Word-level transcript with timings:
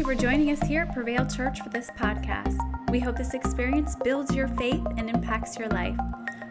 you 0.00 0.06
for 0.06 0.14
joining 0.14 0.50
us 0.50 0.62
here 0.62 0.80
at 0.88 0.94
Prevail 0.94 1.26
Church 1.26 1.60
for 1.60 1.68
this 1.68 1.90
podcast. 1.90 2.56
We 2.90 3.00
hope 3.00 3.18
this 3.18 3.34
experience 3.34 3.96
builds 4.02 4.34
your 4.34 4.48
faith 4.48 4.82
and 4.96 5.10
impacts 5.10 5.58
your 5.58 5.68
life. 5.68 5.94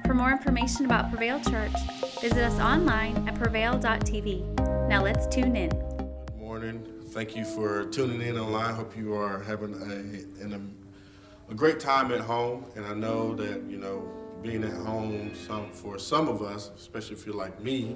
For 0.06 0.14
more 0.14 0.30
information 0.30 0.86
about 0.86 1.10
Prevail 1.10 1.40
Church, 1.40 1.74
visit 2.22 2.44
us 2.44 2.60
online 2.60 3.28
at 3.28 3.34
prevail.tv. 3.34 4.88
Now 4.88 5.02
let's 5.02 5.26
tune 5.26 5.56
in. 5.56 5.70
Good 5.70 6.38
morning. 6.38 6.84
Thank 7.08 7.36
you 7.36 7.44
for 7.44 7.86
tuning 7.86 8.22
in 8.22 8.38
online. 8.38 8.76
Hope 8.76 8.96
you 8.96 9.16
are 9.16 9.42
having 9.42 9.74
a, 9.74 10.46
a, 10.46 11.52
a 11.52 11.56
great 11.56 11.80
time 11.80 12.12
at 12.12 12.20
home. 12.20 12.66
And 12.76 12.86
I 12.86 12.94
know 12.94 13.34
that, 13.34 13.64
you 13.64 13.78
know, 13.78 14.08
being 14.44 14.64
at 14.64 14.74
home 14.74 15.32
some 15.34 15.72
for 15.72 15.98
some 15.98 16.28
of 16.28 16.44
us, 16.44 16.70
especially 16.78 17.16
if 17.16 17.26
you're 17.26 17.34
like 17.34 17.60
me, 17.64 17.96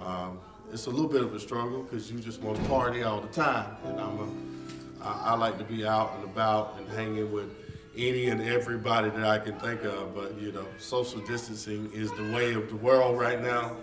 um, 0.00 0.40
it's 0.72 0.86
a 0.86 0.90
little 0.90 1.08
bit 1.08 1.22
of 1.22 1.34
a 1.34 1.40
struggle 1.40 1.82
because 1.82 2.10
you 2.10 2.18
just 2.18 2.40
want 2.40 2.56
to 2.56 2.64
party 2.64 3.02
all 3.02 3.20
the 3.20 3.28
time. 3.28 3.76
And 3.84 4.00
I'm 4.00 4.18
a, 4.18 5.04
I, 5.04 5.32
I 5.32 5.36
like 5.36 5.58
to 5.58 5.64
be 5.64 5.86
out 5.86 6.14
and 6.16 6.24
about 6.24 6.78
and 6.78 6.88
hanging 6.88 7.30
with 7.30 7.50
any 7.96 8.28
and 8.28 8.40
everybody 8.40 9.10
that 9.10 9.24
I 9.24 9.38
can 9.38 9.58
think 9.60 9.84
of. 9.84 10.14
But 10.14 10.40
you 10.40 10.50
know, 10.50 10.66
social 10.78 11.20
distancing 11.20 11.90
is 11.92 12.10
the 12.12 12.32
way 12.32 12.54
of 12.54 12.70
the 12.70 12.76
world 12.76 13.18
right 13.20 13.40
now. 13.40 13.76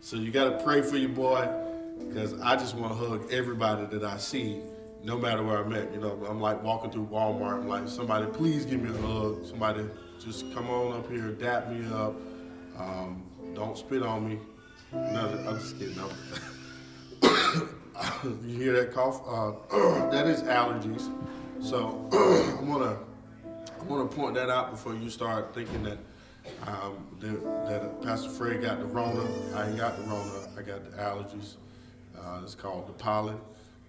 So 0.00 0.16
you 0.16 0.30
got 0.30 0.50
to 0.50 0.64
pray 0.64 0.80
for 0.80 0.96
your 0.96 1.08
boy 1.08 1.48
because 2.08 2.40
I 2.40 2.54
just 2.54 2.76
want 2.76 2.92
to 2.92 3.06
hug 3.06 3.32
everybody 3.32 3.86
that 3.86 4.04
I 4.04 4.16
see, 4.16 4.60
no 5.02 5.18
matter 5.18 5.42
where 5.42 5.58
I'm 5.58 5.72
at. 5.72 5.92
You 5.92 5.98
know, 5.98 6.24
I'm 6.28 6.40
like 6.40 6.62
walking 6.62 6.92
through 6.92 7.06
Walmart. 7.06 7.62
I'm 7.62 7.68
like, 7.68 7.88
somebody 7.88 8.26
please 8.26 8.64
give 8.64 8.80
me 8.80 8.90
a 8.90 9.02
hug. 9.02 9.44
Somebody 9.44 9.84
just 10.20 10.54
come 10.54 10.70
on 10.70 10.92
up 10.92 11.10
here, 11.10 11.32
dap 11.32 11.68
me 11.68 11.84
up. 11.92 12.14
Um, 12.78 13.24
don't 13.54 13.76
spit 13.76 14.04
on 14.04 14.28
me. 14.28 14.38
I'm 15.48 15.58
just 15.58 15.78
kidding. 15.78 15.94
you 18.46 18.58
hear 18.58 18.74
that 18.74 18.92
cough? 18.92 19.22
Uh, 19.26 19.52
that 20.10 20.26
is 20.26 20.42
allergies. 20.42 21.10
So 21.62 22.06
I'm 22.58 22.70
gonna 22.70 22.98
I 23.80 23.84
want 23.84 24.10
to 24.10 24.16
point 24.16 24.34
that 24.34 24.50
out 24.50 24.70
before 24.70 24.94
you 24.94 25.08
start 25.08 25.54
thinking 25.54 25.82
that 25.84 25.96
um, 26.66 27.06
that, 27.20 27.42
that, 27.66 28.02
Pastor 28.02 28.28
Fred 28.28 28.60
got 28.60 28.78
the 28.78 28.84
Rona. 28.84 29.26
I 29.54 29.68
ain't 29.68 29.78
got 29.78 29.96
the 29.96 30.02
Rona. 30.02 30.48
I 30.58 30.62
got 30.62 30.84
the 30.84 30.90
allergies. 30.98 31.54
Uh, 32.18 32.40
it's 32.42 32.54
called 32.54 32.86
the 32.86 32.92
pollen, 32.92 33.38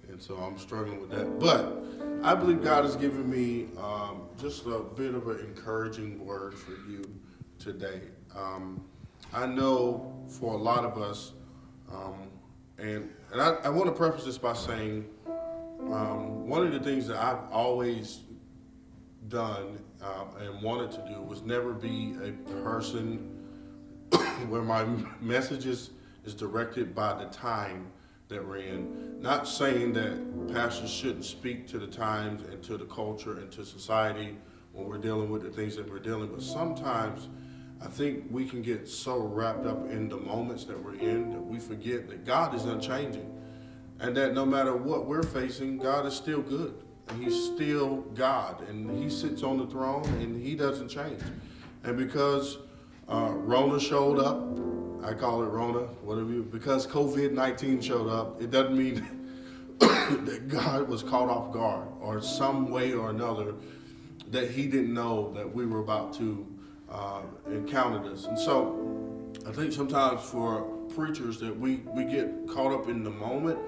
and 0.08 0.22
so 0.22 0.38
I'm 0.38 0.58
struggling 0.58 1.02
with 1.02 1.12
that. 1.12 1.40
But 1.40 1.84
I 2.24 2.36
believe 2.36 2.64
God 2.64 2.86
has 2.86 2.96
given 2.96 3.30
me 3.30 3.68
um, 3.78 4.22
just 4.40 4.66
a 4.66 4.80
bit 4.80 5.14
of 5.14 5.28
an 5.28 5.40
encouraging 5.40 6.26
word 6.26 6.54
for 6.54 6.72
you 6.90 7.04
today. 7.58 8.00
Um, 8.34 8.82
I 9.34 9.46
know 9.46 10.14
for 10.30 10.54
a 10.54 10.58
lot 10.58 10.86
of 10.86 10.98
us, 10.98 11.34
um, 11.92 12.30
and, 12.78 13.10
and 13.32 13.42
I, 13.42 13.50
I 13.64 13.70
want 13.70 13.86
to 13.86 13.92
preface 13.92 14.26
this 14.26 14.38
by 14.38 14.54
saying 14.54 15.06
um, 15.92 16.48
one 16.48 16.66
of 16.66 16.72
the 16.72 16.80
things 16.80 17.08
that 17.08 17.18
I've 17.18 17.52
always 17.52 18.22
done 19.28 19.80
uh, 20.02 20.26
and 20.40 20.62
wanted 20.62 20.92
to 20.92 21.06
do 21.08 21.22
was 21.22 21.42
never 21.42 21.74
be 21.74 22.16
a 22.24 22.32
person 22.62 23.18
where 24.48 24.62
my 24.62 24.86
messages 25.22 25.92
is 26.26 26.34
directed 26.34 26.96
by 26.96 27.14
the 27.14 27.26
time 27.26 27.88
that 28.28 28.46
we're 28.46 28.58
in. 28.58 29.20
Not 29.22 29.48
saying 29.48 29.94
that 29.94 30.54
pastors 30.54 30.92
shouldn't 30.92 31.26
speak 31.26 31.68
to 31.68 31.80
the 31.80 31.88
times 31.88 32.44
and 32.44 32.62
to 32.64 32.78
the 32.78 32.86
culture 32.86 33.38
and 33.40 33.52
to 33.52 33.66
society 33.66 34.38
when 34.72 34.88
we're 34.88 35.00
dealing 35.00 35.30
with 35.30 35.42
the 35.42 35.50
things 35.50 35.76
that 35.76 35.90
we're 35.90 36.00
dealing 36.00 36.32
with. 36.32 36.44
Sometimes 36.44 37.28
I 37.82 37.88
think 37.88 38.26
we 38.30 38.46
can 38.46 38.62
get 38.62 38.90
so 38.90 39.20
wrapped 39.20 39.66
up 39.66 39.90
in 39.90 40.10
the 40.10 40.18
moments 40.18 40.66
that 40.66 40.84
we're 40.84 40.96
in 40.96 41.32
that 41.32 41.40
we 41.40 41.60
forget 41.60 42.10
that 42.10 42.26
God 42.26 42.54
is 42.54 42.66
unchanging 42.66 43.34
and 44.00 44.16
that 44.18 44.34
no 44.34 44.46
matter 44.46 44.76
what 44.76 45.06
we're 45.06 45.24
facing, 45.24 45.78
God 45.78 46.06
is 46.06 46.14
still 46.14 46.42
good. 46.42 46.74
And 47.08 47.24
he's 47.24 47.46
still 47.46 48.02
God 48.14 48.68
and 48.68 49.02
he 49.02 49.10
sits 49.10 49.44
on 49.44 49.58
the 49.58 49.66
throne 49.66 50.06
and 50.22 50.42
he 50.42 50.56
doesn't 50.56 50.90
change. 50.90 51.22
And 51.84 51.98
because 51.98 52.58
uh, 53.08 53.32
Rona 53.32 53.80
showed 53.80 54.20
up, 54.20 54.60
I 55.04 55.14
call 55.14 55.42
it 55.42 55.48
Rona, 55.48 55.88
whatever 56.04 56.32
you, 56.32 56.44
because 56.44 56.86
COVID 56.86 57.32
19 57.32 57.82
showed 57.82 58.10
up, 58.10 58.42
it 58.42 58.52
doesn't 58.52 58.78
mean 58.78 59.06
that 59.80 60.50
God 60.50 60.90
was 60.90 61.02
caught 61.02 61.30
off 61.30 61.54
guard 61.54 61.88
or 62.02 62.22
some 62.22 62.70
way 62.70 62.92
or 62.92 63.10
another 63.10 63.56
that 64.30 64.52
he 64.52 64.68
didn't 64.68 64.94
know 64.94 65.32
that 65.34 65.52
we 65.52 65.66
were 65.66 65.80
about 65.80 66.14
to 66.16 66.46
uh, 66.92 67.22
encounter 67.50 68.10
this. 68.10 68.26
And 68.26 68.38
so 68.38 68.90
I 69.48 69.52
think 69.52 69.72
sometimes 69.74 70.22
for 70.22 70.62
preachers 70.96 71.40
that 71.40 71.58
we, 71.58 71.78
we 71.94 72.06
get 72.06 72.48
caught 72.48 72.72
up 72.72 72.90
in 72.90 73.04
the 73.04 73.10
moment 73.10 73.60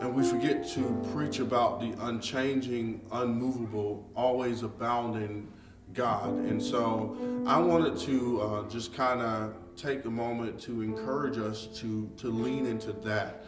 and 0.00 0.14
we 0.14 0.22
forget 0.22 0.68
to 0.70 1.08
preach 1.12 1.40
about 1.40 1.80
the 1.80 1.94
unchanging, 2.06 3.00
unmovable, 3.10 4.08
always 4.14 4.62
abounding 4.62 5.48
God. 5.92 6.30
And 6.30 6.62
so 6.62 7.16
I 7.46 7.58
wanted 7.58 7.96
to 8.00 8.40
uh, 8.40 8.68
just 8.68 8.94
kind 8.94 9.20
of 9.20 9.54
take 9.76 10.04
a 10.04 10.10
moment 10.10 10.60
to 10.60 10.82
encourage 10.82 11.38
us 11.38 11.68
to, 11.80 12.10
to 12.18 12.28
lean 12.28 12.66
into 12.66 12.92
that. 12.92 13.44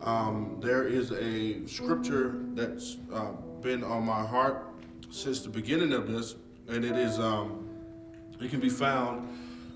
Um, 0.00 0.58
there 0.60 0.86
is 0.86 1.12
a 1.12 1.64
scripture 1.66 2.40
that's 2.54 2.96
uh, 3.12 3.32
been 3.60 3.84
on 3.84 4.04
my 4.04 4.26
heart 4.26 4.66
since 5.10 5.40
the 5.42 5.48
beginning 5.48 5.92
of 5.92 6.08
this, 6.08 6.34
and 6.68 6.84
it 6.84 6.96
is 6.96 7.20
um, 7.20 7.68
it 8.44 8.50
can 8.50 8.60
be 8.60 8.68
found 8.68 9.28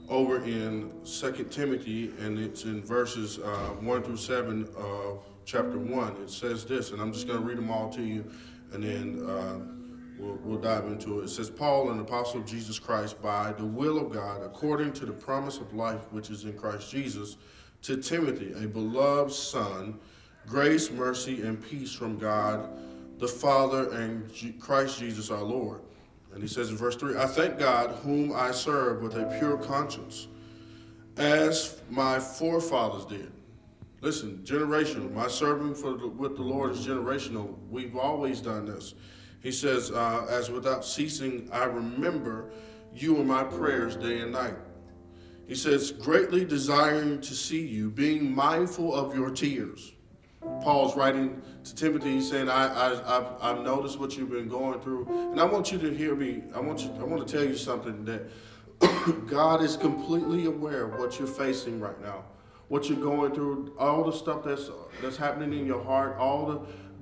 over 0.09 0.43
in 0.45 0.93
Second 1.05 1.51
Timothy, 1.51 2.13
and 2.21 2.39
it's 2.39 2.65
in 2.65 2.83
verses 2.83 3.39
uh, 3.39 3.75
1 3.81 4.03
through 4.03 4.17
7 4.17 4.69
of 4.77 5.25
chapter 5.45 5.79
1. 5.79 6.17
It 6.23 6.31
says 6.31 6.65
this, 6.65 6.93
and 6.93 7.01
I'm 7.01 7.13
just 7.13 7.27
going 7.27 7.41
to 7.41 7.45
read 7.45 7.59
them 7.59 7.71
all 7.71 7.89
to 7.91 8.03
you, 8.03 8.25
and 8.73 8.83
then 8.83 9.29
uh, 9.29 9.59
we'll, 10.19 10.39
we'll 10.43 10.61
dive 10.61 10.87
into 10.87 11.21
it. 11.21 11.25
It 11.25 11.31
says, 11.31 11.51
Paul, 11.51 11.91
an 11.91 12.01
apostle 12.01 12.41
of 12.41 12.47
Jesus 12.47 12.79
Christ, 12.79 13.21
by 13.21 13.53
the 13.53 13.67
will 13.67 13.99
of 13.99 14.13
God, 14.13 14.43
according 14.43 14.93
to 14.95 15.07
the 15.07 15.13
promise 15.13 15.59
of 15.59 15.75
life 15.75 16.13
which 16.13 16.31
is 16.31 16.45
in 16.45 16.53
Christ 16.55 16.91
Jesus, 16.91 17.37
to 17.83 17.97
Timothy, 17.97 18.53
a 18.63 18.67
beloved 18.67 19.33
son, 19.33 19.99
grace, 20.47 20.91
mercy, 20.91 21.43
and 21.43 21.63
peace 21.63 21.93
from 21.93 22.19
God 22.19 22.69
the 23.19 23.29
Father 23.29 23.91
and 23.93 24.31
Christ 24.61 24.99
Jesus 24.99 25.31
our 25.31 25.43
Lord. 25.43 25.81
And 26.37 26.43
he 26.43 26.49
says 26.51 26.69
in 26.69 26.77
verse 26.77 26.97
3 26.97 27.17
I 27.17 27.25
thank 27.25 27.59
God, 27.59 27.93
whom 28.03 28.31
I 28.35 28.51
serve 28.51 29.01
with 29.01 29.15
a 29.17 29.25
pure 29.39 29.57
conscience, 29.57 30.29
as 31.17 31.81
my 31.89 32.21
forefathers 32.21 33.07
did. 33.07 33.33
Listen, 34.03 34.43
generational. 34.45 35.11
My 35.11 35.29
serving 35.29 35.75
for 35.75 35.95
the, 35.95 36.07
with 36.07 36.37
the 36.37 36.43
Lord 36.43 36.73
is 36.73 36.87
generational. 36.87 37.57
We've 37.71 37.97
always 37.97 38.43
done 38.43 38.67
this. 38.67 38.93
He 39.41 39.51
says, 39.51 39.91
uh, 39.91 40.27
As 40.29 40.51
without 40.51 40.85
ceasing, 40.85 41.49
I 41.51 41.65
remember 41.65 42.51
you 42.95 43.17
in 43.17 43.27
my 43.27 43.43
prayers 43.43 43.97
day 43.97 44.21
and 44.21 44.33
night. 44.33 44.57
He 45.49 45.55
says, 45.55 45.91
greatly 45.91 46.45
desiring 46.45 47.23
to 47.23 47.35
see 47.35 47.67
you, 47.67 47.89
being 47.89 48.35
mindful 48.35 48.95
of 48.95 49.17
your 49.17 49.31
tears. 49.31 49.95
Paul's 50.41 50.97
writing 50.97 51.43
to 51.65 51.75
Timothy, 51.75 52.15
he's 52.15 52.31
saying, 52.31 52.49
I, 52.49 52.67
I, 52.67 53.19
I've, 53.19 53.33
I've 53.41 53.65
noticed 53.65 53.99
what 53.99 54.17
you've 54.17 54.31
been 54.31 54.49
going 54.49 54.81
through. 54.81 55.07
And 55.33 55.41
I 55.41 55.45
want 55.45 55.73
you 55.73 55.79
to 55.79 55.91
hear 55.93 56.15
me. 56.15 56.43
I 56.55 56.61
want, 56.61 56.81
you, 56.81 56.91
I 57.01 57.05
want 57.05 57.27
to 57.27 57.33
tell 57.33 57.45
you 57.45 57.57
something 57.57 58.05
that 58.05 58.23
God 59.27 59.63
is 59.63 59.77
completely 59.77 60.47
aware 60.47 60.85
of 60.85 60.99
what 60.99 61.19
you're 61.19 61.29
facing 61.29 61.81
right 61.81 62.01
now, 62.01 62.25
what 62.69 62.89
you're 62.89 63.01
going 63.01 63.35
through, 63.35 63.75
all 63.79 64.05
the 64.05 64.13
stuff 64.13 64.45
that's, 64.45 64.71
that's 65.03 65.17
happening 65.17 65.59
in 65.59 65.67
your 65.67 65.83
heart, 65.83 66.17
all 66.19 66.47
the, 66.47 66.61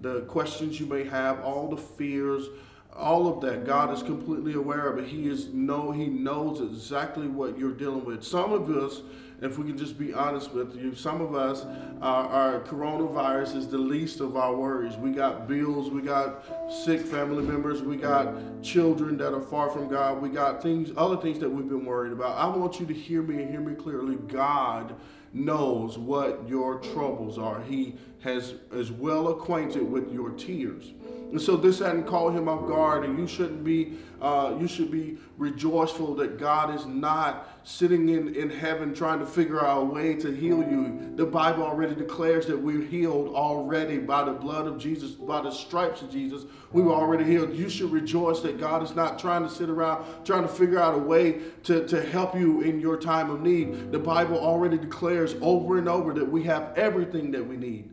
the 0.09 0.21
questions 0.23 0.79
you 0.79 0.87
may 0.87 1.05
have, 1.05 1.41
all 1.41 1.69
the 1.69 1.77
fears, 1.77 2.49
all 2.97 3.27
of 3.27 3.41
that 3.41 3.67
god 3.67 3.93
is 3.93 4.03
completely 4.03 4.55
aware 4.55 4.89
of 4.89 4.99
it 4.99 5.07
he 5.07 5.29
is 5.29 5.49
know 5.49 5.91
he 5.91 6.07
knows 6.07 6.61
exactly 6.61 7.27
what 7.27 7.59
you're 7.59 7.73
dealing 7.73 8.05
with 8.05 8.23
some 8.23 8.53
of 8.53 8.71
us 8.71 9.03
if 9.45 9.59
we 9.59 9.67
can 9.67 9.77
just 9.77 9.99
be 9.99 10.15
honest 10.15 10.53
with 10.53 10.75
you, 10.77 10.95
some 10.95 11.21
of 11.21 11.35
us, 11.35 11.65
uh, 12.01 12.05
our 12.05 12.61
coronavirus 12.61 13.57
is 13.57 13.69
the 13.69 13.79
least 13.79 14.21
of 14.21 14.37
our 14.37 14.55
worries. 14.55 14.97
We 14.97 15.11
got 15.11 15.47
bills, 15.47 15.91
we 15.91 16.03
got 16.03 16.45
sick 16.85 17.03
family 17.03 17.43
members, 17.43 17.83
we 17.83 17.97
got 17.97 18.63
children 18.63 19.17
that 19.19 19.35
are 19.35 19.43
far 19.43 19.71
from 19.71 19.89
God, 19.89 20.23
we 20.23 20.31
got 20.31 20.63
things, 20.63 20.93
other 20.97 21.17
things 21.17 21.39
that 21.41 21.51
we've 21.51 21.69
been 21.69 21.85
worried 21.85 22.13
about. 22.13 22.39
I 22.39 22.47
want 22.57 22.81
you 22.81 22.87
to 22.87 22.95
hear 22.95 23.23
me 23.23 23.43
and 23.43 23.51
hear 23.51 23.61
me 23.61 23.75
clearly. 23.75 24.17
God 24.17 24.95
knows 25.33 25.99
what 25.99 26.49
your 26.49 26.79
troubles 26.79 27.37
are. 27.37 27.61
He 27.63 27.97
has 28.21 28.55
is 28.73 28.93
well 28.93 29.29
acquainted 29.29 29.83
with 29.83 30.13
your 30.13 30.31
tears. 30.31 30.93
And 31.35 31.43
so 31.43 31.57
this 31.57 31.81
hadn't 31.81 32.05
caught 32.05 32.33
him 32.33 32.49
off 32.49 32.69
guard, 32.69 33.05
and 33.05 33.19
you 33.19 33.27
shouldn't 33.27 33.65
be 33.65 33.99
uh, 34.23 34.57
you 34.61 34.69
should 34.69 34.93
be 34.93 35.19
rejoiceful 35.37 36.15
that 36.15 36.39
God 36.39 36.73
is 36.73 36.87
not 36.87 37.59
sitting 37.65 38.09
in, 38.09 38.37
in 38.37 38.49
heaven 38.49 38.95
trying 38.95 39.19
to 39.19 39.27
figure 39.27 39.61
out 39.61 39.83
a 39.83 39.85
way 39.85 40.15
to 40.15 40.31
heal 40.31 40.59
you. 40.59 41.13
The 41.17 41.27
Bible 41.27 41.65
already 41.65 41.97
declares 41.97 42.47
that 42.47 42.57
we're 42.57 42.85
healed 42.85 43.35
already 43.35 43.99
by 43.99 44.23
the 44.23 44.31
blood 44.31 44.69
of 44.69 44.79
Jesus, 44.79 45.11
by 45.11 45.43
the 45.43 45.51
stripes 45.51 46.03
of 46.03 46.13
Jesus. 46.13 46.45
We 46.71 46.83
were 46.83 46.93
already 46.93 47.25
healed. 47.25 47.53
You 47.53 47.69
should 47.69 47.91
rejoice 47.91 48.39
that 48.43 48.61
God 48.61 48.85
is 48.85 48.95
not 48.95 49.19
trying 49.19 49.43
to 49.43 49.51
sit 49.51 49.69
around 49.69 50.07
trying 50.25 50.43
to 50.43 50.49
figure 50.49 50.79
out 50.79 50.95
a 50.95 50.99
way 50.99 51.41
to, 51.65 51.85
to 51.89 52.01
help 52.01 52.37
you 52.37 52.61
in 52.61 52.79
your 52.79 52.97
time 52.97 53.29
of 53.29 53.41
need. 53.41 53.91
The 53.91 53.99
Bible 53.99 54.39
already 54.39 54.79
declares 54.79 55.35
over 55.41 55.79
and 55.79 55.89
over 55.89 56.15
that 56.15 56.31
we 56.31 56.45
have 56.45 56.79
everything 56.79 57.33
that 57.33 57.45
we 57.45 57.57
need, 57.57 57.91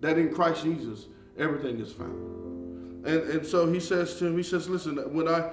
that 0.00 0.18
in 0.18 0.34
Christ 0.34 0.64
Jesus, 0.64 1.06
everything 1.38 1.78
is 1.78 1.92
found. 1.92 2.41
And, 3.04 3.22
and 3.30 3.46
so 3.46 3.70
he 3.72 3.80
says 3.80 4.16
to 4.18 4.26
him, 4.26 4.36
he 4.36 4.42
says, 4.42 4.68
listen, 4.68 4.96
when 5.12 5.28
I 5.28 5.50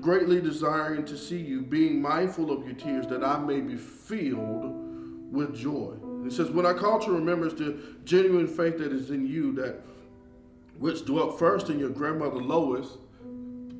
greatly 0.00 0.40
desiring 0.40 1.04
to 1.06 1.16
see 1.16 1.38
you, 1.38 1.62
being 1.62 2.00
mindful 2.00 2.52
of 2.52 2.64
your 2.64 2.74
tears, 2.74 3.06
that 3.08 3.24
I 3.24 3.38
may 3.38 3.60
be 3.60 3.76
filled 3.76 5.32
with 5.32 5.56
joy. 5.56 5.94
He 6.22 6.30
says, 6.30 6.50
when 6.50 6.66
I 6.66 6.72
call 6.72 7.00
to 7.00 7.10
remembrance 7.10 7.54
the 7.54 7.78
genuine 8.04 8.46
faith 8.46 8.78
that 8.78 8.92
is 8.92 9.10
in 9.10 9.26
you, 9.26 9.52
that 9.54 9.80
which 10.78 11.04
dwelt 11.04 11.38
first 11.38 11.70
in 11.70 11.78
your 11.78 11.90
grandmother 11.90 12.36
Lois. 12.36 12.98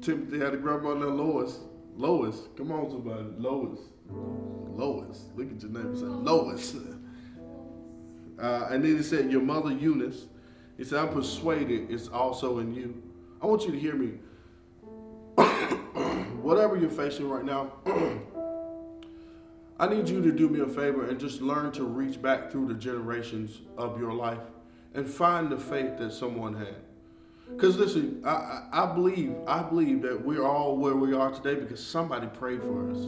Timothy 0.01 0.39
had 0.39 0.55
a 0.55 0.57
grandmother 0.57 1.07
Lois. 1.07 1.61
Lois, 1.97 2.43
come 2.57 2.73
on, 2.73 2.91
somebody, 2.91 3.25
Lois. 3.39 3.81
Lois, 4.09 5.25
look 5.35 5.51
at 5.51 5.63
your 5.63 5.71
name 5.71 5.97
say 5.97 6.07
Lois. 6.07 6.77
Uh, 8.39 8.69
and 8.71 8.85
then 8.85 8.95
he 8.99 9.03
said, 9.03 9.33
Your 9.33 9.41
mother 9.41 9.73
Eunice. 9.73 10.27
He 10.77 10.85
said, 10.85 10.99
I'm 10.99 11.09
persuaded 11.13 11.91
it's 11.91 12.09
also 12.09 12.59
in 12.59 12.75
you. 12.75 13.03
I 13.41 13.47
want 13.47 13.65
you 13.65 13.73
to 13.73 13.79
hear 13.79 13.95
me. 13.95 14.19
Whatever 16.43 16.77
you're 16.77 16.91
facing 16.91 17.29
right 17.29 17.45
now, 17.45 17.73
I 19.79 19.89
need 19.89 20.09
you 20.09 20.23
to 20.23 20.33
do 20.33 20.49
me 20.49 20.61
a 20.61 20.67
favor 20.67 21.07
and 21.09 21.21
just 21.21 21.41
learn 21.41 21.73
to 21.73 21.85
reach 21.85 22.21
back 22.21 22.51
through 22.51 22.69
the 22.69 22.75
generations 22.75 23.61
of 23.77 23.99
your 24.01 24.13
life 24.13 24.41
and 24.95 25.07
find 25.07 25.51
the 25.51 25.59
faith 25.59 25.99
that 25.99 26.13
someone 26.13 26.55
had. 26.55 26.77
Because 27.49 27.77
listen, 27.77 28.23
I, 28.25 28.67
I 28.73 28.87
believe 28.93 29.35
I 29.47 29.63
believe 29.63 30.03
that 30.03 30.25
we're 30.25 30.45
all 30.45 30.77
where 30.77 30.97
we 30.97 31.15
are 31.15 31.31
today 31.31 31.55
because 31.55 31.85
somebody 31.85 32.27
prayed 32.27 32.63
for 32.63 32.91
us. 32.91 33.07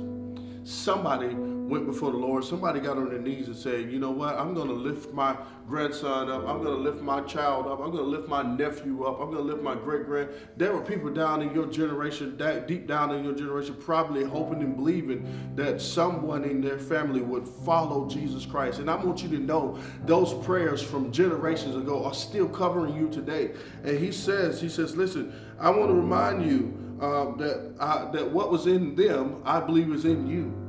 Somebody 0.63 1.35
went 1.69 1.87
before 1.87 2.11
the 2.11 2.17
Lord. 2.17 2.45
Somebody 2.45 2.81
got 2.81 2.97
on 2.97 3.11
their 3.11 3.19
knees 3.19 3.47
and 3.47 3.57
said, 3.57 3.93
you 3.93 3.99
know 3.99 4.11
what? 4.11 4.37
I'm 4.37 4.55
going 4.55 4.69
to 4.69 4.75
lift 4.75 5.13
my 5.13 5.37
grandson 5.69 6.31
up. 6.31 6.49
I'm 6.49 6.63
going 6.63 6.77
to 6.77 6.83
lift 6.83 7.03
my 7.03 7.21
child 7.23 7.67
up. 7.67 7.81
I'm 7.81 7.91
going 7.91 8.05
to 8.05 8.11
lift 8.11 8.29
my 8.29 8.43
nephew 8.43 9.05
up. 9.05 9.21
I'm 9.21 9.31
going 9.31 9.47
to 9.47 9.53
lift 9.53 9.63
my 9.63 9.75
great 9.75 10.07
grand. 10.07 10.31
There 10.57 10.73
were 10.73 10.81
people 10.81 11.11
down 11.11 11.43
in 11.43 11.53
your 11.55 11.67
generation, 11.67 12.37
deep 12.67 12.87
down 12.87 13.15
in 13.15 13.23
your 13.23 13.35
generation, 13.35 13.77
probably 13.79 14.25
hoping 14.25 14.63
and 14.63 14.77
believing 14.77 15.53
that 15.57 15.81
someone 15.81 16.45
in 16.45 16.61
their 16.61 16.79
family 16.79 17.21
would 17.21 17.47
follow 17.47 18.09
Jesus 18.09 18.47
Christ. 18.47 18.79
And 18.79 18.91
I 18.91 18.97
want 18.97 19.23
you 19.23 19.29
to 19.31 19.39
know 19.39 19.79
those 20.07 20.33
prayers 20.45 20.83
from 20.83 21.13
generations 21.13 21.77
ago 21.77 22.05
are 22.05 22.15
still 22.15 22.49
covering 22.49 22.97
you 22.97 23.09
today. 23.11 23.53
And 23.85 23.99
he 23.99 24.11
says, 24.11 24.61
he 24.61 24.69
says, 24.69 24.97
listen, 24.97 25.35
I 25.61 25.71
want 25.71 25.89
to 25.89 25.95
remind 25.95 26.51
you 26.51 26.97
uh, 27.01 27.37
that 27.37 27.75
I, 27.79 28.11
that 28.13 28.31
what 28.31 28.51
was 28.51 28.67
in 28.67 28.95
them, 28.95 29.43
I 29.45 29.61
believe, 29.61 29.93
is 29.93 30.05
in 30.05 30.27
you. 30.27 30.68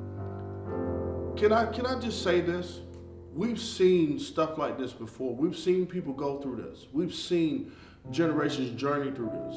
Can 1.40 1.54
I 1.54 1.68
can 1.68 1.86
I 1.86 1.98
just 1.98 2.22
say 2.22 2.42
this? 2.42 2.82
We've 3.34 3.62
seen 3.62 4.20
stuff 4.20 4.58
like 4.58 4.78
this 4.78 4.92
before. 4.92 5.34
We've 5.34 5.58
seen 5.58 5.86
people 5.86 6.12
go 6.12 6.42
through 6.42 6.58
this. 6.58 6.88
We've 6.92 7.14
seen 7.14 7.72
generations 8.12 8.78
journey 8.78 9.12
through 9.12 9.30
this. 9.30 9.56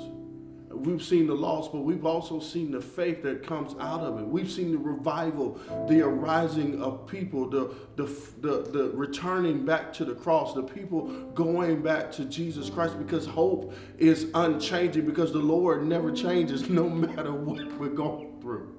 We've 0.70 1.02
seen 1.02 1.26
the 1.26 1.34
loss, 1.34 1.68
but 1.68 1.80
we've 1.80 2.06
also 2.06 2.38
seen 2.38 2.70
the 2.70 2.80
faith 2.80 3.24
that 3.24 3.44
comes 3.44 3.74
out 3.80 4.02
of 4.02 4.20
it. 4.20 4.24
We've 4.24 4.50
seen 4.50 4.70
the 4.70 4.78
revival, 4.78 5.60
the 5.88 6.02
arising 6.02 6.80
of 6.80 7.08
people, 7.08 7.50
the, 7.50 7.74
the, 7.96 8.04
the, 8.40 8.62
the 8.70 8.90
returning 8.94 9.66
back 9.66 9.92
to 9.94 10.04
the 10.04 10.14
cross, 10.14 10.54
the 10.54 10.62
people 10.62 11.08
going 11.34 11.82
back 11.82 12.12
to 12.12 12.24
Jesus 12.26 12.70
Christ 12.70 12.96
because 12.96 13.26
hope 13.26 13.74
is 13.98 14.28
unchanging, 14.34 15.04
because 15.04 15.32
the 15.32 15.40
Lord 15.40 15.84
never 15.84 16.12
changes 16.12 16.70
no 16.70 16.88
matter 16.88 17.32
what 17.32 17.66
we're 17.78 17.88
going 17.88 18.40
through. 18.40 18.72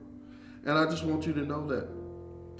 And 0.65 0.77
I 0.77 0.85
just 0.85 1.03
want 1.03 1.27
you 1.27 1.33
to 1.33 1.41
know 1.41 1.67
that. 1.67 2.02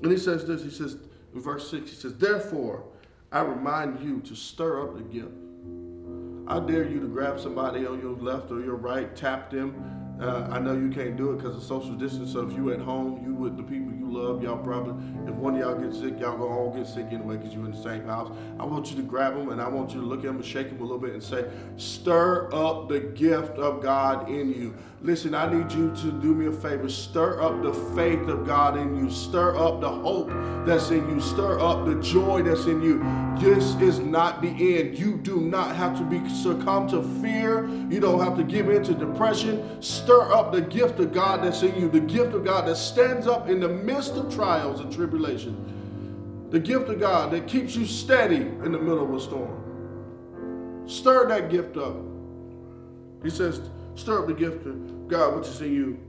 And 0.04 0.12
he 0.12 0.18
says 0.18 0.46
this, 0.46 0.62
he 0.64 0.70
says, 0.70 0.98
in 1.34 1.42
verse 1.42 1.72
6, 1.72 1.90
he 1.90 1.96
says, 1.96 2.16
Therefore, 2.16 2.84
I 3.32 3.42
remind 3.42 4.00
you 4.02 4.20
to 4.22 4.36
stir 4.36 4.84
up 4.84 4.96
the 4.96 5.04
gift. 5.04 5.32
I 6.46 6.60
dare 6.60 6.88
you 6.88 7.00
to 7.00 7.08
grab 7.08 7.40
somebody 7.40 7.86
on 7.86 8.00
your 8.02 8.16
left 8.18 8.52
or 8.52 8.60
your 8.60 8.76
right, 8.76 9.16
tap 9.16 9.50
them, 9.50 10.04
uh, 10.20 10.48
I 10.52 10.60
know 10.60 10.74
you 10.74 10.90
can't 10.90 11.18
do 11.18 11.32
it 11.32 11.38
because 11.38 11.56
of 11.56 11.64
social 11.64 11.96
distance. 11.96 12.34
So 12.34 12.48
if 12.48 12.56
you 12.56 12.72
at 12.72 12.80
home, 12.80 13.24
you 13.26 13.34
with 13.34 13.58
the 13.58 13.64
people 13.64 13.92
you 13.94 14.03
love, 14.14 14.44
y'all 14.44 14.58
probably, 14.58 14.94
if 15.28 15.34
one 15.36 15.56
of 15.56 15.60
y'all 15.60 15.76
get 15.76 15.94
sick, 15.94 16.20
y'all 16.20 16.38
gonna 16.38 16.46
all 16.46 16.72
get 16.72 16.88
sick 16.88 17.08
anyway 17.12 17.38
because 17.38 17.54
you're 17.54 17.66
in 17.66 17.72
the 17.72 17.82
same 17.82 18.06
house. 18.06 18.32
I 18.60 18.66
want 18.66 18.92
you 18.92 18.96
to 18.98 19.02
grab 19.02 19.36
them 19.36 19.50
and 19.50 19.62
I 19.62 19.68
want 19.68 19.94
you 19.94 20.02
to 20.02 20.06
look 20.06 20.20
at 20.20 20.26
them 20.26 20.36
and 20.38 20.46
shake 20.46 20.70
them 20.70 20.80
a 20.80 20.84
little 20.84 21.00
bit 21.00 21.14
and 21.14 21.24
say, 21.24 21.50
stir 21.78 22.54
up 22.54 22.90
the 22.90 23.00
gift 23.00 23.58
of 23.58 23.82
God 23.82 24.30
in 24.30 24.54
you. 24.54 24.76
Listen, 25.02 25.36
I 25.36 25.54
need 25.54 25.70
you 25.74 25.94
to 25.98 26.12
do 26.22 26.34
me 26.34 26.46
a 26.46 26.52
favor. 26.52 26.88
Stir 26.88 27.42
up 27.42 27.62
the 27.62 27.74
faith 27.94 28.26
of 28.30 28.48
God 28.48 28.78
in 28.78 28.96
you. 28.96 29.12
Stir 29.12 29.58
up 29.58 29.82
the 29.82 29.90
hope 29.90 30.30
that's 30.66 30.92
in 30.92 31.10
you. 31.10 31.20
Stir 31.20 31.60
up 31.60 31.86
the 31.86 31.96
joy 31.96 32.42
that's 32.42 32.68
in 32.68 32.82
you. 32.82 33.04
This 33.38 33.76
is 33.82 34.00
not 34.00 34.42
the 34.42 34.48
end. 34.48 34.98
You 34.98 35.18
do 35.18 35.42
not 35.42 35.76
have 35.76 35.98
to 35.98 36.06
be 36.06 36.26
succumb 36.30 36.88
to 36.90 37.04
fear. 37.22 37.68
You 37.90 38.00
don't 38.00 38.22
have 38.24 38.38
to 38.38 38.44
give 38.44 38.70
in 38.70 38.82
to 38.84 38.94
depression. 38.94 39.82
Stir 39.82 40.32
up 40.32 40.54
the 40.54 40.62
gift 40.62 41.00
of 41.00 41.12
God 41.12 41.44
that's 41.44 41.64
in 41.64 41.76
you. 41.76 41.90
The 41.90 42.00
gift 42.00 42.34
of 42.34 42.46
God 42.46 42.66
that 42.70 42.78
stands 42.78 43.28
up 43.28 43.50
in 43.50 43.60
the 43.60 43.68
midst 43.68 44.03
of 44.12 44.34
trials 44.34 44.80
and 44.80 44.92
tribulation. 44.94 46.50
The 46.52 46.60
gift 46.60 46.90
of 46.90 47.00
God 47.00 47.32
that 47.32 47.48
keeps 47.48 47.76
you 47.76 47.86
steady 47.86 48.36
in 48.38 48.72
the 48.72 48.80
middle 48.80 49.04
of 49.04 49.14
a 49.14 49.20
storm. 49.20 50.84
Stir 50.86 51.28
that 51.30 51.50
gift 51.50 51.78
up. 51.78 51.96
He 53.24 53.30
says, 53.30 53.70
Stir 53.96 54.22
up 54.22 54.28
the 54.28 54.34
gift 54.34 54.66
of 54.66 55.08
God 55.08 55.36
which 55.38 55.48
is 55.48 55.62
in 55.62 55.74
you 55.74 56.00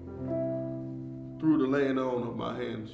through 1.39 1.59
the 1.59 1.67
laying 1.67 1.99
on 1.99 2.27
of 2.27 2.37
my 2.37 2.57
hands. 2.57 2.91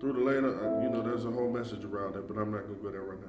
Through 0.00 0.12
the 0.12 0.20
laying 0.20 0.44
on, 0.44 0.54
uh, 0.58 0.82
you 0.82 0.90
know, 0.90 1.00
there's 1.00 1.24
a 1.24 1.30
whole 1.30 1.50
message 1.50 1.84
around 1.84 2.16
it, 2.16 2.28
but 2.28 2.36
I'm 2.36 2.50
not 2.50 2.66
going 2.66 2.76
to 2.76 2.82
go 2.82 2.90
there 2.90 3.02
right 3.02 3.20
now. 3.20 3.28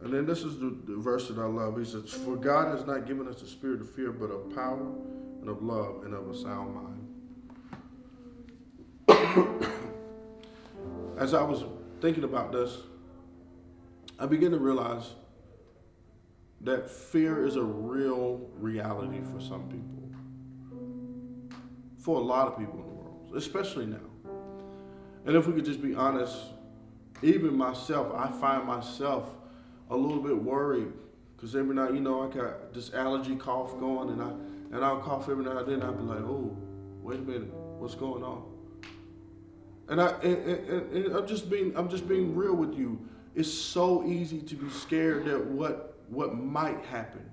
And 0.00 0.14
then 0.14 0.26
this 0.26 0.42
is 0.42 0.58
the, 0.58 0.76
the 0.86 0.96
verse 0.96 1.28
that 1.28 1.38
I 1.38 1.44
love. 1.44 1.76
He 1.76 1.84
says, 1.84 2.10
For 2.10 2.36
God 2.36 2.76
has 2.76 2.86
not 2.86 3.06
given 3.06 3.26
us 3.28 3.42
a 3.42 3.46
spirit 3.46 3.80
of 3.80 3.90
fear, 3.90 4.12
but 4.12 4.30
of 4.30 4.54
power 4.54 4.86
and 5.40 5.48
of 5.48 5.62
love 5.62 6.04
and 6.04 6.14
of 6.14 6.30
a 6.30 6.36
sound 6.36 6.74
mind. 6.74 6.97
As 11.18 11.34
I 11.34 11.42
was 11.42 11.64
thinking 12.00 12.24
about 12.24 12.52
this, 12.52 12.76
I 14.18 14.26
began 14.26 14.50
to 14.52 14.58
realize 14.58 15.14
that 16.62 16.90
fear 16.90 17.46
is 17.46 17.56
a 17.56 17.62
real 17.62 18.48
reality 18.58 19.20
for 19.32 19.40
some 19.40 19.68
people. 19.68 19.94
For 21.98 22.18
a 22.18 22.22
lot 22.22 22.48
of 22.48 22.58
people 22.58 22.80
in 22.80 22.86
the 22.86 22.94
world, 22.94 23.32
especially 23.36 23.86
now. 23.86 23.98
And 25.26 25.36
if 25.36 25.46
we 25.46 25.52
could 25.52 25.64
just 25.64 25.82
be 25.82 25.94
honest, 25.94 26.36
even 27.22 27.56
myself, 27.56 28.12
I 28.14 28.28
find 28.28 28.64
myself 28.64 29.28
a 29.90 29.96
little 29.96 30.22
bit 30.22 30.36
worried 30.36 30.92
because 31.36 31.54
every 31.54 31.74
night, 31.74 31.94
you 31.94 32.00
know, 32.00 32.22
I 32.22 32.34
got 32.34 32.72
this 32.72 32.92
allergy 32.92 33.36
cough 33.36 33.78
going, 33.78 34.10
and 34.10 34.22
I 34.22 34.30
and 34.74 34.84
I'll 34.84 35.00
cough 35.00 35.28
every 35.28 35.44
now 35.44 35.58
and 35.58 35.68
then. 35.68 35.82
I'll 35.82 35.92
be 35.92 36.02
like, 36.02 36.18
oh, 36.18 36.56
wait 37.00 37.18
a 37.18 37.22
minute, 37.22 37.52
what's 37.52 37.94
going 37.94 38.22
on? 38.22 38.47
And 39.88 40.00
I 40.00 40.08
and, 40.22 40.36
and, 40.46 40.92
and 40.92 41.16
I'm 41.16 41.26
just 41.26 41.48
being 41.48 41.76
I'm 41.76 41.88
just 41.88 42.08
being 42.08 42.36
real 42.36 42.54
with 42.54 42.74
you. 42.74 42.98
It's 43.34 43.52
so 43.52 44.04
easy 44.04 44.40
to 44.40 44.54
be 44.54 44.68
scared 44.70 45.24
that 45.26 45.44
what 45.46 45.98
what 46.08 46.36
might 46.36 46.84
happen, 46.86 47.30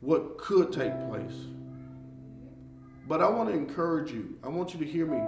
what 0.00 0.38
could 0.38 0.72
take 0.72 0.92
place. 1.08 1.46
But 3.08 3.20
I 3.20 3.28
want 3.28 3.48
to 3.50 3.54
encourage 3.54 4.12
you. 4.12 4.38
I 4.42 4.48
want 4.48 4.72
you 4.72 4.80
to 4.80 4.86
hear 4.86 5.06
me. 5.06 5.20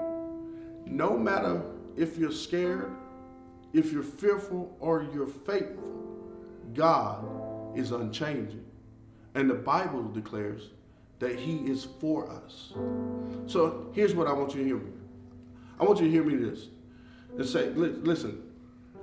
No 0.87 1.19
matter 1.19 1.63
if 1.97 2.17
you're 2.17 2.33
scared, 2.33 2.91
if 3.73 3.93
you're 3.93 4.03
fearful, 4.03 4.77
or 4.81 5.07
you're 5.13 5.27
faithful, 5.27 5.93
God 6.73 7.25
is 7.77 7.91
unchanging. 7.91 8.65
And 9.35 9.51
the 9.51 9.55
Bible 9.55 10.05
declares 10.05 10.71
that 11.19 11.39
He 11.39 11.57
is 11.67 11.85
for 12.01 12.31
us. 12.31 12.73
So 13.47 13.91
here's 13.93 14.15
what 14.15 14.29
I 14.29 14.33
want 14.33 14.55
you 14.55 14.61
to 14.61 14.67
hear 14.67 14.77
me. 14.77 14.93
I 15.79 15.85
want 15.85 16.01
you 16.01 16.07
to 16.07 16.11
hear 16.11 16.25
me 16.25 16.37
this 16.37 16.69
and 17.37 17.47
say, 17.47 17.69
listen, 17.71 18.43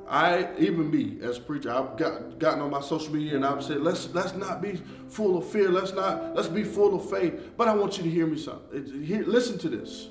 I 0.07 0.49
even 0.57 0.91
me 0.91 1.19
as 1.21 1.37
a 1.37 1.41
preacher, 1.41 1.71
I've 1.71 1.95
got 1.97 2.37
gotten 2.39 2.61
on 2.61 2.69
my 2.71 2.81
social 2.81 3.13
media 3.13 3.35
and 3.35 3.45
I've 3.45 3.63
said, 3.63 3.81
let's 3.81 4.09
let's 4.13 4.33
not 4.33 4.61
be 4.61 4.81
full 5.07 5.37
of 5.37 5.47
fear. 5.49 5.69
Let's 5.69 5.93
not 5.93 6.35
let's 6.35 6.49
be 6.49 6.63
full 6.63 6.95
of 6.95 7.09
faith. 7.09 7.51
But 7.55 7.67
I 7.67 7.75
want 7.75 7.97
you 7.97 8.03
to 8.03 8.09
hear 8.09 8.27
me 8.27 8.37
something. 8.37 9.03
Eh, 9.03 9.05
Here, 9.05 9.23
listen 9.23 9.57
to 9.59 9.69
this. 9.69 10.09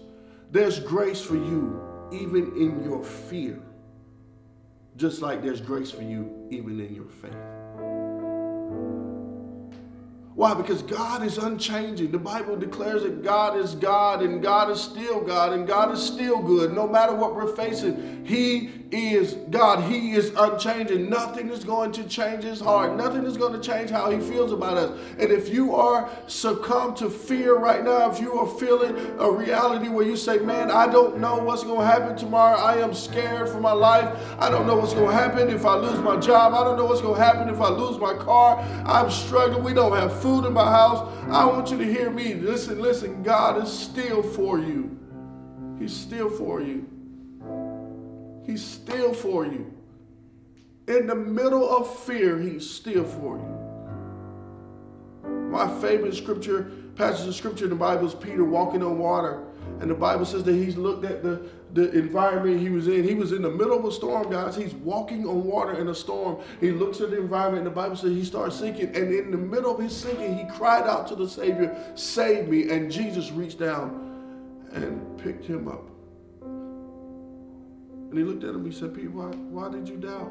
There's 0.51 0.81
grace 0.81 1.21
for 1.21 1.37
you 1.37 1.81
even 2.13 2.57
in 2.57 2.83
your 2.83 3.05
fear, 3.05 3.61
just 4.97 5.23
like 5.23 5.43
there's 5.43 5.61
grace 5.61 5.91
for 5.91 6.03
you 6.03 6.49
even 6.51 6.81
in 6.81 6.95
your 6.95 7.09
faith. 7.09 7.37
Why? 10.41 10.55
Because 10.55 10.81
God 10.81 11.23
is 11.23 11.37
unchanging. 11.37 12.13
The 12.13 12.19
Bible 12.19 12.57
declares 12.57 13.03
that 13.03 13.23
God 13.23 13.59
is 13.59 13.75
God 13.75 14.23
and 14.23 14.43
God 14.43 14.71
is 14.71 14.81
still 14.81 15.21
God 15.21 15.53
and 15.53 15.67
God 15.67 15.93
is 15.93 16.03
still 16.03 16.41
good. 16.41 16.73
No 16.73 16.89
matter 16.89 17.15
what 17.15 17.35
we're 17.35 17.55
facing, 17.55 18.25
He 18.25 18.81
is 18.91 19.35
God. 19.51 19.91
He 19.91 20.13
is 20.13 20.33
unchanging. 20.37 21.09
Nothing 21.09 21.51
is 21.51 21.65
going 21.65 21.93
to 21.93 22.05
change 22.05 22.45
his 22.45 22.61
heart. 22.61 22.97
Nothing 22.97 23.25
is 23.25 23.37
going 23.37 23.53
to 23.53 23.61
change 23.61 23.91
how 23.91 24.11
he 24.11 24.19
feels 24.19 24.53
about 24.53 24.77
us. 24.77 24.99
And 25.19 25.31
if 25.31 25.49
you 25.49 25.75
are 25.75 26.11
succumbed 26.27 26.97
to 26.97 27.11
fear 27.11 27.57
right 27.57 27.85
now, 27.85 28.11
if 28.11 28.21
you 28.21 28.33
are 28.35 28.47
feeling 28.59 28.97
a 29.19 29.31
reality 29.31 29.89
where 29.89 30.05
you 30.05 30.17
say, 30.17 30.39
Man, 30.39 30.71
I 30.71 30.87
don't 30.87 31.19
know 31.19 31.37
what's 31.37 31.63
going 31.63 31.81
to 31.81 31.87
happen 31.87 32.17
tomorrow. 32.17 32.59
I 32.59 32.79
am 32.79 32.95
scared 32.95 33.49
for 33.49 33.61
my 33.61 33.73
life. 33.73 34.09
I 34.39 34.51
don't 34.51 34.67
know 34.67 34.77
what's 34.77 34.95
going 34.95 35.11
to 35.11 35.15
happen 35.15 35.51
if 35.51 35.65
I 35.65 35.77
lose 35.77 36.01
my 36.01 36.17
job. 36.17 36.55
I 36.55 36.65
don't 36.65 36.77
know 36.77 36.87
what's 36.87 37.01
going 37.01 37.17
to 37.17 37.23
happen 37.23 37.49
if 37.49 37.61
I 37.61 37.69
lose 37.69 37.99
my 37.99 38.15
car. 38.15 38.59
I'm 38.87 39.11
struggling. 39.11 39.63
We 39.63 39.75
don't 39.75 39.97
have 39.97 40.21
food 40.21 40.30
in 40.39 40.53
my 40.53 40.65
house. 40.65 41.09
I 41.29 41.45
want 41.45 41.71
you 41.71 41.79
to 41.79 41.85
hear 41.85 42.11
me. 42.11 42.35
Listen, 42.35 42.81
listen. 42.81 43.23
God 43.23 43.63
is 43.63 43.71
still 43.71 44.23
for 44.23 44.59
you. 44.59 44.99
He's 45.79 45.93
still 45.93 46.31
for 46.31 46.61
you. 46.61 46.87
He's 48.45 48.65
still 48.65 49.15
for 49.15 49.45
you. 49.45 49.73
In 50.89 51.07
the 51.07 51.15
middle 51.15 51.69
of 51.69 51.99
fear, 52.01 52.39
He's 52.39 52.69
still 52.69 53.05
for 53.05 53.37
you. 53.39 53.61
My 55.51 55.69
favorite 55.81 56.15
scripture, 56.15 56.71
passage 56.95 57.29
of 57.29 57.35
scripture 57.35 57.65
in 57.65 57.71
the 57.71 57.77
Bible 57.77 58.07
is 58.07 58.15
Peter 58.15 58.45
walking 58.45 58.83
on 58.83 58.99
water. 58.99 59.45
And 59.81 59.91
the 59.91 59.95
Bible 59.95 60.27
says 60.27 60.45
that 60.45 60.55
he's 60.55 60.77
looked 60.77 61.07
at 61.07 61.23
the, 61.23 61.41
the 61.73 61.91
environment 61.93 62.61
he 62.61 62.69
was 62.69 62.87
in. 62.87 63.03
He 63.03 63.15
was 63.15 63.33
in 63.33 63.41
the 63.41 63.51
middle 63.51 63.79
of 63.79 63.85
a 63.87 63.91
storm, 63.91 64.31
guys. 64.31 64.55
He's 64.55 64.75
walking 64.75 65.27
on 65.27 65.43
water 65.43 65.81
in 65.81 65.89
a 65.89 65.95
storm. 65.95 66.39
He 66.61 66.71
looks 66.71 67.01
at 67.01 67.11
the 67.11 67.19
environment, 67.19 67.67
and 67.67 67.75
the 67.75 67.81
Bible 67.81 67.97
says 67.97 68.11
he 68.11 68.25
starts 68.25 68.57
sinking. 68.57 68.95
And 68.95 69.13
in 69.15 69.31
the 69.31 69.39
middle 69.39 69.75
of 69.75 69.81
his 69.81 69.97
sinking, 69.97 70.37
he 70.37 70.45
cried 70.55 70.87
out 70.87 71.09
to 71.09 71.15
the 71.15 71.27
Savior, 71.27 71.75
Save 71.95 72.49
me. 72.49 72.69
And 72.69 72.93
Jesus 72.93 73.31
reached 73.31 73.59
down 73.59 74.69
and 74.73 75.19
picked 75.19 75.47
him 75.47 75.67
up. 75.67 75.87
And 76.43 78.19
he 78.19 78.25
looked 78.25 78.45
at 78.45 78.51
him, 78.51 78.67
he 78.67 78.73
said, 78.73 78.95
Peter, 78.95 79.09
why, 79.09 79.29
why 79.29 79.71
did 79.71 79.89
you 79.89 79.97
doubt? 79.97 80.31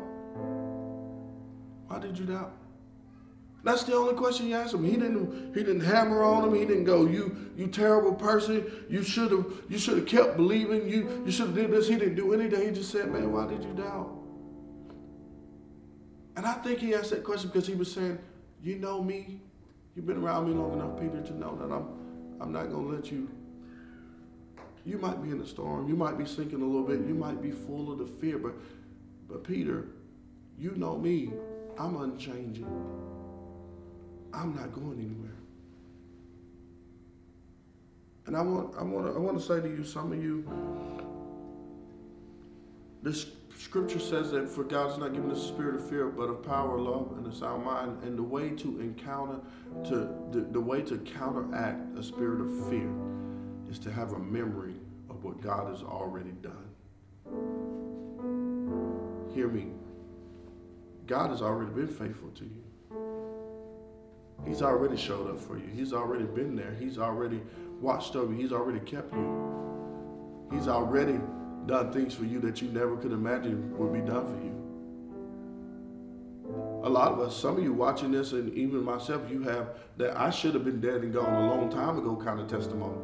Why 1.88 1.98
did 1.98 2.20
you 2.20 2.26
doubt? 2.26 2.59
That's 3.64 3.84
the 3.84 3.94
only 3.94 4.14
question 4.14 4.46
he 4.46 4.54
asked 4.54 4.74
him. 4.74 4.84
He 4.84 4.94
didn't 4.94 5.54
he 5.54 5.64
didn't 5.64 5.82
hammer 5.82 6.24
on 6.24 6.48
him. 6.48 6.56
He 6.56 6.66
didn't 6.66 6.86
go, 6.86 7.06
you 7.06 7.52
you 7.58 7.68
terrible 7.68 8.14
person. 8.14 8.66
You 8.90 9.04
should 9.04 9.32
have 9.32 9.46
you 9.68 9.78
should 9.78 9.98
have 9.98 10.08
kept 10.08 10.38
believing. 10.38 10.88
You 10.88 11.24
you 11.26 11.32
should 11.32 11.48
have 11.48 11.56
did 11.56 11.72
this. 11.72 11.88
He 11.88 11.96
didn't 11.96 12.16
do 12.16 12.34
anything. 12.34 12.68
He 12.68 12.72
just 12.74 12.92
said, 12.92 13.12
man, 13.12 13.32
why 13.34 13.48
did 13.48 13.64
you 13.64 13.74
doubt? 13.74 14.16
And 16.38 16.46
I 16.46 16.54
think 16.54 16.80
he 16.80 16.94
asked 16.96 17.10
that 17.10 17.24
question 17.24 17.50
because 17.50 17.68
he 17.68 17.76
was 17.76 17.92
saying, 17.92 18.18
you 18.64 18.78
know 18.78 19.04
me. 19.04 19.42
You've 19.96 20.06
been 20.06 20.24
around 20.24 20.48
me 20.48 20.54
long 20.54 20.74
enough, 20.74 20.98
Peter, 20.98 21.22
to 21.22 21.38
know 21.38 21.58
that 21.58 21.74
I'm 21.74 21.88
I'm 22.40 22.54
not 22.54 22.72
gonna 22.72 22.88
let 22.88 23.12
you. 23.12 23.28
You 24.86 24.98
might 25.00 25.22
be 25.22 25.32
in 25.32 25.42
a 25.42 25.46
storm. 25.46 25.90
You 25.90 25.98
might 25.98 26.18
be 26.18 26.26
sinking 26.26 26.62
a 26.62 26.66
little 26.66 26.88
bit. 26.88 27.06
You 27.06 27.14
might 27.14 27.42
be 27.42 27.52
full 27.52 27.92
of 27.92 28.00
the 28.00 28.06
fear, 28.06 28.38
but 28.38 28.54
but 29.28 29.44
Peter, 29.44 29.88
you 30.58 30.72
know 30.78 30.98
me. 30.98 31.34
I'm 31.78 31.96
unchanging. 32.02 32.68
I'm 34.34 34.56
not 34.56 34.74
going 34.74 35.00
anywhere. 35.00 35.36
And 38.26 38.38
I 38.38 38.42
want, 38.42 38.76
I 38.78 38.84
want, 38.84 39.08
to, 39.08 39.14
I 39.14 39.18
want 39.18 39.40
to 39.40 39.44
say 39.44 39.60
to 39.60 39.68
you, 39.68 39.84
some 39.84 40.12
of 40.12 40.24
you, 40.24 40.48
this 43.02 43.28
scripture 43.58 44.00
says 44.00 44.30
that 44.32 44.48
for 44.48 44.64
God 44.64 44.90
has 44.90 45.00
not 45.00 45.14
given 45.14 45.32
us 45.32 45.40
a 45.40 45.48
spirit 45.48 45.76
of 45.76 45.90
fear, 45.90 46.08
but 46.08 46.30
of 46.30 46.44
power, 46.44 46.78
love, 46.78 47.14
and 47.18 47.26
a 47.26 47.36
sound 47.36 47.66
mind. 47.66 48.04
And 48.04 48.18
the 48.18 48.24
way 48.24 48.50
to 48.52 48.80
encounter, 48.80 49.40
to 49.86 50.14
the, 50.32 50.48
the 50.52 50.62
way 50.62 50.82
to 50.84 50.98
counteract 51.00 51.98
a 51.98 52.04
spirit 52.04 52.42
of 52.42 52.70
fear 52.70 52.92
is 53.70 53.80
to 53.80 53.92
have 53.92 54.14
a 54.14 54.20
memory 54.20 54.76
of 55.10 55.24
what 55.24 55.42
God 55.42 55.70
has 55.72 55.82
already 55.82 56.34
done. 56.44 56.70
Hear 59.34 59.48
me. 59.48 59.68
God 61.08 61.32
has 61.32 61.42
already 61.42 61.72
been 61.72 61.88
faithful 61.88 62.30
to 62.36 62.44
you. 62.44 62.64
He's 64.48 64.62
already 64.62 64.98
showed 64.98 65.30
up 65.30 65.40
for 65.40 65.58
you. 65.58 65.68
He's 65.74 65.94
already 65.94 66.26
been 66.26 66.56
there. 66.56 66.76
He's 66.80 66.98
already 66.98 67.42
watched 67.80 68.16
over 68.16 68.34
you. 68.34 68.40
He's 68.42 68.52
already 68.52 68.80
kept 68.80 69.14
you. 69.14 70.48
He's 70.52 70.68
already 70.68 71.20
done 71.66 71.92
things 71.94 72.16
for 72.16 72.26
you 72.26 72.40
that 72.40 72.62
you 72.62 72.70
never 72.70 72.98
could 72.98 73.12
imagine 73.12 73.78
would 73.78 73.94
be 73.94 74.00
done 74.00 74.26
for 74.26 74.44
you. 74.44 74.56
A 76.84 76.90
lot 76.90 77.12
of 77.12 77.20
us, 77.20 77.36
some 77.36 77.58
of 77.58 77.64
you 77.64 77.74
watching 77.74 78.12
this, 78.12 78.32
and 78.32 78.52
even 78.54 78.84
myself, 78.84 79.30
you 79.30 79.44
have 79.44 79.76
that 79.98 80.18
I 80.18 80.30
should 80.30 80.54
have 80.56 80.64
been 80.64 80.82
dead 80.82 81.02
and 81.02 81.14
gone 81.14 81.32
a 81.32 81.48
long 81.54 81.70
time 81.70 82.00
ago 82.00 82.16
kind 82.16 82.40
of 82.40 82.48
testimony. 82.48 82.98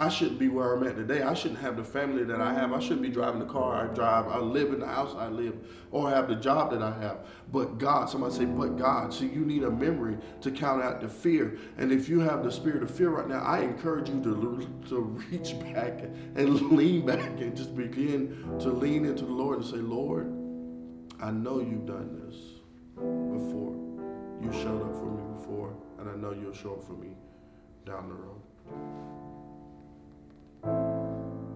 I 0.00 0.08
shouldn't 0.08 0.38
be 0.38 0.48
where 0.48 0.72
I'm 0.72 0.82
at 0.86 0.96
today. 0.96 1.20
I 1.20 1.34
shouldn't 1.34 1.60
have 1.60 1.76
the 1.76 1.84
family 1.84 2.24
that 2.24 2.40
I 2.40 2.54
have. 2.54 2.72
I 2.72 2.80
shouldn't 2.80 3.02
be 3.02 3.10
driving 3.10 3.38
the 3.38 3.44
car 3.44 3.84
I 3.84 3.92
drive. 3.92 4.28
I 4.28 4.38
live 4.38 4.72
in 4.72 4.80
the 4.80 4.86
house 4.86 5.14
I 5.14 5.28
live 5.28 5.54
or 5.90 6.08
have 6.08 6.26
the 6.26 6.36
job 6.36 6.70
that 6.70 6.82
I 6.82 6.98
have. 7.02 7.26
But 7.52 7.76
God, 7.76 8.08
somebody 8.08 8.34
say, 8.34 8.46
but 8.46 8.78
God. 8.78 9.12
See, 9.12 9.26
you 9.26 9.44
need 9.44 9.62
a 9.62 9.70
memory 9.70 10.16
to 10.40 10.50
count 10.50 10.82
out 10.82 11.02
the 11.02 11.08
fear. 11.08 11.58
And 11.76 11.92
if 11.92 12.08
you 12.08 12.20
have 12.20 12.42
the 12.42 12.50
spirit 12.50 12.82
of 12.82 12.90
fear 12.90 13.10
right 13.10 13.28
now, 13.28 13.42
I 13.42 13.60
encourage 13.60 14.08
you 14.08 14.22
to, 14.22 14.88
to 14.88 15.00
reach 15.00 15.60
back 15.74 16.00
and 16.34 16.72
lean 16.72 17.04
back 17.04 17.38
and 17.38 17.54
just 17.54 17.76
begin 17.76 18.56
to 18.60 18.70
lean 18.70 19.04
into 19.04 19.26
the 19.26 19.32
Lord 19.32 19.58
and 19.58 19.66
say, 19.66 19.76
Lord, 19.76 20.28
I 21.20 21.30
know 21.30 21.60
you've 21.60 21.84
done 21.84 22.18
this 22.24 22.36
before. 22.96 23.76
You 24.42 24.50
showed 24.62 24.80
up 24.80 24.94
for 24.94 25.10
me 25.10 25.36
before, 25.36 25.76
and 25.98 26.08
I 26.08 26.14
know 26.14 26.32
you'll 26.32 26.54
show 26.54 26.72
up 26.72 26.84
for 26.86 26.94
me 26.94 27.18
down 27.84 28.08
the 28.08 28.14
road. 28.14 29.19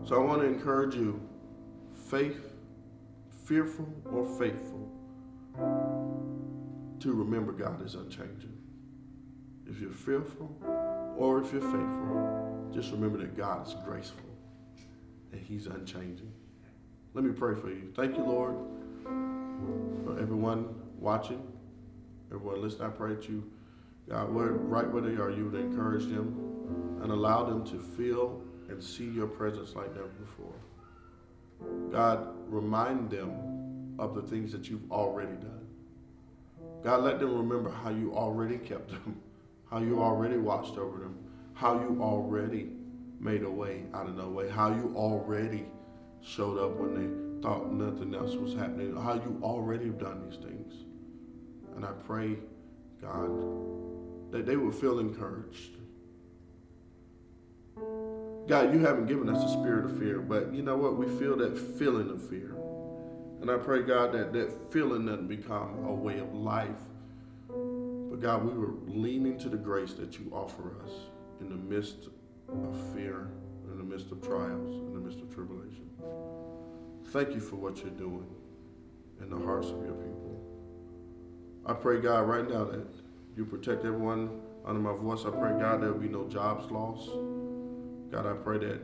So 0.05 0.17
I 0.17 0.19
want 0.19 0.43
to 0.43 0.47
encourage 0.47 0.95
you 0.95 1.19
faith, 2.11 2.53
fearful 3.47 3.89
or 4.13 4.27
faithful, 4.39 4.91
to 7.01 7.13
remember 7.13 7.53
God 7.53 7.83
is 7.85 7.95
unchanging. 7.95 8.53
If 9.67 9.81
you're 9.81 9.91
fearful 9.91 10.55
or 11.17 11.41
if 11.41 11.53
you're 11.53 11.63
faithful, 11.63 12.71
just 12.75 12.93
remember 12.93 13.17
that 13.19 13.35
God 13.35 13.67
is 13.67 13.75
graceful 13.83 14.29
and 15.33 15.41
He's 15.41 15.67
unchanging. 15.69 16.33
Let 17.15 17.25
me 17.25 17.33
pray 17.33 17.55
for 17.55 17.71
you. 17.71 17.91
Thank 17.97 18.19
you, 18.19 18.25
Lord, 18.25 18.57
for 20.05 20.21
everyone 20.21 20.67
watching, 20.99 21.43
everyone 22.31 22.61
listening. 22.61 22.89
I 22.89 22.91
pray 22.91 23.15
that 23.15 23.27
you, 23.27 23.51
God, 24.07 24.29
right 24.29 24.91
where 24.91 25.03
they 25.03 25.17
are, 25.17 25.31
you 25.31 25.47
would 25.47 25.59
encourage 25.59 26.05
them 26.05 26.99
and 27.03 27.11
allow 27.11 27.45
them 27.45 27.65
to 27.69 27.81
feel 27.81 28.43
and 28.75 28.83
see 28.83 29.05
your 29.05 29.29
presence 29.29 29.77
like 29.77 29.95
never 29.95 30.09
before. 30.09 30.53
God, 31.93 32.27
remind 32.49 33.09
them 33.09 33.95
of 34.01 34.17
the 34.17 34.23
things 34.23 34.51
that 34.51 34.69
you've 34.69 34.91
already 34.91 35.37
done. 35.37 35.67
God, 36.83 37.05
let 37.05 37.21
them 37.21 37.37
remember 37.37 37.71
how 37.71 37.91
you 37.91 38.13
already 38.13 38.59
kept 38.59 38.91
them, 38.91 39.21
how 39.71 39.79
you 39.79 40.03
already 40.03 40.39
watched 40.39 40.77
over 40.77 40.99
them, 40.99 41.17
how 41.55 41.75
you 41.75 42.03
already 42.03 42.71
made 43.21 43.45
a 43.45 43.51
way 43.51 43.85
out 43.95 44.09
of 44.09 44.17
no 44.17 44.29
way, 44.29 44.51
how 44.51 44.69
you 44.75 44.93
already 44.97 45.67
showed 46.21 46.59
up 46.59 46.77
when 46.77 46.95
they 46.95 47.43
thought 47.43 47.73
nothing 47.73 48.13
else 48.13 48.35
was 48.35 48.55
happening, 48.55 48.97
how 48.97 49.15
you 49.15 49.39
already 49.41 49.87
have 49.87 50.01
done 50.01 50.29
these 50.29 50.41
things. 50.41 50.75
And 51.77 51.85
I 51.85 51.93
pray, 51.93 52.39
God, 53.01 53.31
that 54.33 54.47
they 54.47 54.57
will 54.57 54.73
feel 54.73 54.99
encouraged 54.99 55.77
God, 58.47 58.75
you 58.75 58.81
haven't 58.81 59.07
given 59.07 59.29
us 59.31 59.43
a 59.43 59.49
spirit 59.49 59.87
of 59.87 59.99
fear, 59.99 60.21
but 60.21 60.53
you 60.53 60.63
know 60.63 60.77
what? 60.77 60.97
We 60.97 61.07
feel 61.19 61.37
that 61.39 61.59
feeling 61.79 62.11
of 62.11 62.29
fear. 62.29 62.55
And 63.41 63.51
I 63.51 63.57
pray, 63.57 63.83
God, 63.83 64.13
that 64.13 64.33
that 64.35 64.73
feeling 64.73 65.07
doesn't 65.07 65.29
become 65.29 65.85
a 65.87 65.93
way 65.93 66.19
of 66.19 66.35
life. 66.35 66.71
But 67.49 68.21
God, 68.21 68.45
we 68.45 68.53
were 68.53 68.75
leaning 68.87 69.39
to 69.39 69.49
the 69.49 69.57
grace 69.57 69.95
that 69.95 70.19
you 70.19 70.31
offer 70.33 70.75
us 70.85 70.91
in 71.41 71.49
the 71.49 71.57
midst 71.57 72.09
of 72.49 72.95
fear, 72.95 73.29
in 73.71 73.79
the 73.79 73.85
midst 73.85 74.13
of 74.13 74.23
trials, 74.23 74.77
in 74.77 74.93
the 74.93 75.01
midst 75.01 75.21
of 75.21 75.35
tribulation. 75.35 75.89
Thank 77.07 77.35
you 77.35 77.41
for 77.41 77.57
what 77.57 77.79
you're 77.79 77.91
doing 77.91 78.27
in 79.21 79.31
the 79.31 79.39
hearts 79.39 79.69
of 79.69 79.85
your 79.85 79.95
people. 79.95 80.41
I 81.65 81.73
pray, 81.73 82.01
God, 82.01 82.29
right 82.29 82.49
now 82.49 82.65
that 82.65 82.87
you 83.37 83.47
protect 83.47 83.85
everyone 83.87 84.41
under 84.67 84.81
my 84.81 84.95
voice. 84.95 85.25
I 85.25 85.31
pray, 85.31 85.59
God, 85.59 85.83
there 85.83 85.93
will 85.93 86.01
be 86.01 86.09
no 86.09 86.29
jobs 86.29 86.71
lost. 86.71 87.11
God, 88.15 88.27
I 88.27 88.35
pray 88.35 88.59
that 88.59 88.81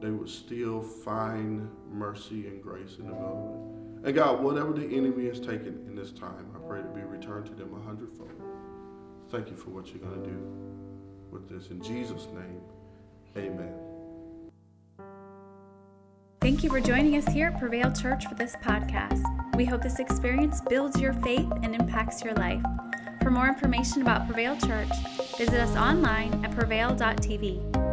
they 0.00 0.08
would 0.08 0.28
still 0.28 0.80
find 0.80 1.68
mercy 1.92 2.46
and 2.46 2.62
grace 2.62 2.96
in 2.98 3.06
the 3.08 3.12
moment. 3.12 4.06
And 4.06 4.14
God, 4.14 4.42
whatever 4.42 4.72
the 4.72 4.86
enemy 4.86 5.26
has 5.26 5.38
taken 5.38 5.84
in 5.86 5.94
this 5.94 6.12
time, 6.12 6.46
I 6.54 6.66
pray 6.66 6.80
to 6.80 6.88
be 6.88 7.02
returned 7.02 7.44
to 7.46 7.54
them 7.54 7.74
a 7.74 7.86
hundredfold. 7.86 8.30
Thank 9.28 9.50
you 9.50 9.56
for 9.56 9.68
what 9.68 9.88
you're 9.88 9.98
going 9.98 10.22
to 10.22 10.30
do 10.30 10.38
with 11.30 11.46
this. 11.46 11.68
In 11.68 11.82
Jesus' 11.82 12.26
name, 12.28 12.62
amen. 13.36 13.74
Thank 16.40 16.64
you 16.64 16.70
for 16.70 16.80
joining 16.80 17.16
us 17.16 17.30
here 17.30 17.48
at 17.48 17.60
Prevail 17.60 17.92
Church 17.92 18.26
for 18.26 18.34
this 18.34 18.56
podcast. 18.64 19.22
We 19.56 19.66
hope 19.66 19.82
this 19.82 19.98
experience 19.98 20.62
builds 20.62 20.98
your 20.98 21.12
faith 21.12 21.52
and 21.62 21.74
impacts 21.74 22.24
your 22.24 22.32
life. 22.34 22.62
For 23.22 23.30
more 23.30 23.46
information 23.46 24.00
about 24.00 24.24
Prevail 24.26 24.56
Church, 24.56 24.88
visit 25.36 25.60
us 25.60 25.76
online 25.76 26.42
at 26.46 26.56
prevail.tv. 26.56 27.83